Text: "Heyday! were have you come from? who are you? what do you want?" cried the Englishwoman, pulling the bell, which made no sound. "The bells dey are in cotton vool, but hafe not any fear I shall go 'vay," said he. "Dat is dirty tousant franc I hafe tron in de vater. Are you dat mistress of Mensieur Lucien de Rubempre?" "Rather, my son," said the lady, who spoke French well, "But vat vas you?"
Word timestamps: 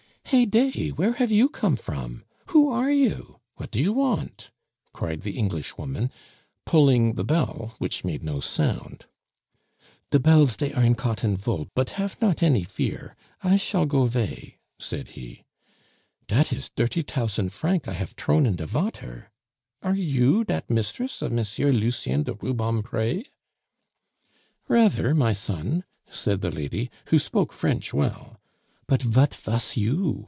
"Heyday! 0.25 0.91
were 0.93 1.11
have 1.13 1.29
you 1.29 1.49
come 1.49 1.75
from? 1.75 2.23
who 2.45 2.69
are 2.71 2.89
you? 2.89 3.41
what 3.57 3.69
do 3.69 3.81
you 3.81 3.91
want?" 3.91 4.49
cried 4.93 5.23
the 5.23 5.33
Englishwoman, 5.37 6.09
pulling 6.65 7.15
the 7.15 7.25
bell, 7.25 7.75
which 7.79 8.05
made 8.05 8.23
no 8.23 8.39
sound. 8.39 9.07
"The 10.11 10.21
bells 10.21 10.55
dey 10.55 10.71
are 10.71 10.85
in 10.85 10.95
cotton 10.95 11.35
vool, 11.35 11.67
but 11.75 11.95
hafe 11.97 12.15
not 12.21 12.41
any 12.41 12.63
fear 12.63 13.17
I 13.43 13.57
shall 13.57 13.85
go 13.85 14.05
'vay," 14.05 14.55
said 14.79 15.09
he. 15.19 15.43
"Dat 16.27 16.53
is 16.53 16.71
dirty 16.77 17.03
tousant 17.03 17.51
franc 17.51 17.89
I 17.89 17.93
hafe 17.95 18.15
tron 18.15 18.45
in 18.45 18.55
de 18.55 18.65
vater. 18.65 19.31
Are 19.81 19.95
you 19.97 20.45
dat 20.45 20.69
mistress 20.69 21.21
of 21.21 21.33
Mensieur 21.33 21.73
Lucien 21.73 22.23
de 22.23 22.35
Rubempre?" 22.35 23.25
"Rather, 24.69 25.13
my 25.13 25.33
son," 25.33 25.83
said 26.09 26.39
the 26.39 26.51
lady, 26.51 26.89
who 27.07 27.19
spoke 27.19 27.51
French 27.51 27.93
well, 27.93 28.37
"But 28.87 29.03
vat 29.03 29.33
vas 29.33 29.77
you?" 29.77 30.19